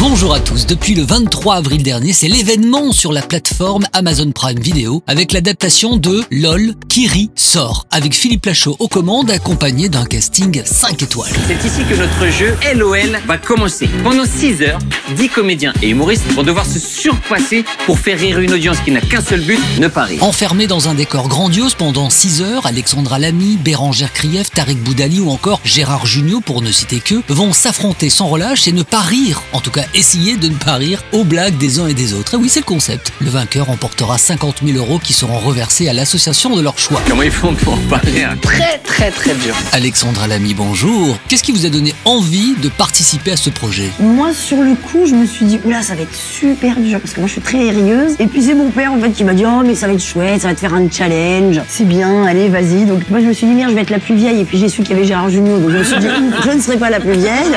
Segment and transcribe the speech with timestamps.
[0.00, 0.66] Bonjour à tous.
[0.66, 5.96] Depuis le 23 avril dernier, c'est l'événement sur la plateforme Amazon Prime Video avec l'adaptation
[5.96, 11.32] de LOL Kiri sort avec Philippe Lachaud aux commandes accompagné d'un casting 5 étoiles.
[11.46, 13.88] C'est ici que notre jeu LOL va commencer.
[14.02, 14.78] Pendant 6 heures,
[15.16, 19.00] 10 comédiens et humoristes vont devoir se surpasser pour faire rire une audience qui n'a
[19.00, 20.22] qu'un seul but, ne pas rire.
[20.24, 25.30] Enfermés dans un décor grandiose pendant 6 heures, Alexandra Lamy, Bérangère Krief, Tarek Boudali ou
[25.30, 29.42] encore Gérard Jugnot, pour ne citer que, vont s'affronter sans relâche et ne pas rire,
[29.52, 32.34] en tout cas essayer de ne pas rire aux blagues des uns et des autres.
[32.34, 33.12] Et oui, c'est le concept.
[33.20, 37.02] Le vainqueur emportera 50 000 euros qui seront reversés à l'association de leur choix.
[37.08, 39.54] Comment ils font pour pas rire Très très très dur.
[39.72, 41.18] Alexandra Lamy, bonjour.
[41.28, 43.90] Qu'est-ce qui vous a donné envie de participer à ce projet?
[43.98, 47.12] Moi, sur le coup, je me suis dit, oula, ça va être super dur parce
[47.14, 48.16] que moi, je suis très rieuse.
[48.18, 50.04] Et puis, c'est mon père, en fait, qui m'a dit, oh, mais ça va être
[50.04, 51.60] chouette, ça va te faire un challenge.
[51.68, 52.84] C'est bien, allez, vas-y.
[52.84, 54.40] Donc, moi, je me suis dit, merde, je vais être la plus vieille.
[54.40, 55.58] Et puis, j'ai su qu'il y avait Gérard Junior.
[55.58, 56.06] Donc, je me suis dit,
[56.44, 57.54] je ne serai pas la plus vieille.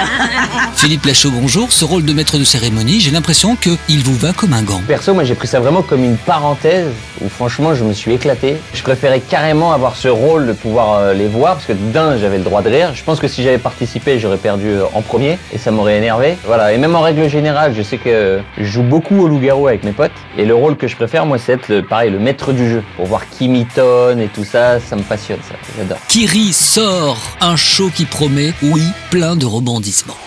[0.76, 1.72] Philippe Lachaud, bonjour.
[1.72, 4.82] Ce rôle de maître de cérémonie, j'ai l'impression qu'il vous va comme un gant.
[4.88, 6.88] Perso, moi j'ai pris ça vraiment comme une parenthèse
[7.24, 8.58] où franchement je me suis éclaté.
[8.74, 12.40] Je préférais carrément avoir ce rôle de pouvoir euh, les voir parce que d'un j'avais
[12.40, 12.96] le droit de rire.
[12.96, 16.38] Je pense que si j'avais participé j'aurais perdu euh, en premier et ça m'aurait énervé.
[16.48, 19.84] Voilà, et même en règle générale, je sais que je joue beaucoup au loup-garou avec
[19.84, 22.52] mes potes et le rôle que je préfère moi c'est être le, pareil, le maître
[22.52, 26.00] du jeu pour voir qui mitonne et tout ça, ça me passionne ça, j'adore.
[26.08, 30.18] Kiri sort un show qui promet, oui, plein de rebondissements.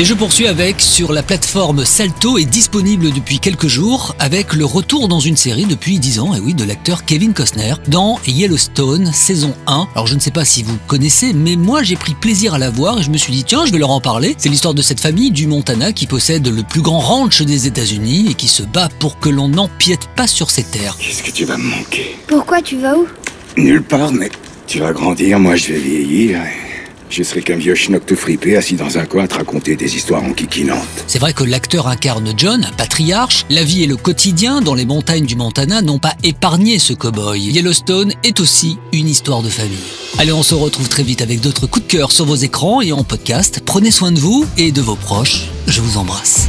[0.00, 4.64] Et je poursuis avec, sur la plateforme Salto est disponible depuis quelques jours, avec le
[4.64, 9.10] retour dans une série depuis 10 ans, et oui, de l'acteur Kevin Costner, dans Yellowstone,
[9.12, 9.88] saison 1.
[9.96, 12.70] Alors je ne sais pas si vous connaissez, mais moi j'ai pris plaisir à la
[12.70, 14.36] voir et je me suis dit, tiens, je vais leur en parler.
[14.38, 18.28] C'est l'histoire de cette famille du Montana qui possède le plus grand ranch des États-Unis
[18.30, 20.96] et qui se bat pour que l'on n'empiète pas sur ses terres.
[21.00, 22.16] Qu'est-ce que tu vas me manquer?
[22.28, 23.08] Pourquoi tu vas où?
[23.56, 24.30] Nulle part, mais
[24.68, 26.38] tu vas grandir, moi je vais vieillir.
[26.38, 26.67] et
[27.10, 29.96] Je serai qu'un vieux schnock tout fripé assis dans un coin à te raconter des
[29.96, 30.78] histoires enquiquinantes.
[31.06, 33.44] C'est vrai que l'acteur incarne John, un patriarche.
[33.50, 37.40] La vie et le quotidien dans les montagnes du Montana n'ont pas épargné ce cow-boy.
[37.40, 39.78] Yellowstone est aussi une histoire de famille.
[40.18, 42.92] Allez, on se retrouve très vite avec d'autres coups de cœur sur vos écrans et
[42.92, 43.60] en podcast.
[43.64, 45.46] Prenez soin de vous et de vos proches.
[45.66, 46.48] Je vous embrasse.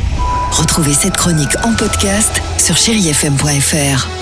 [0.51, 4.18] Retrouvez cette chronique en podcast sur chérifm.fr.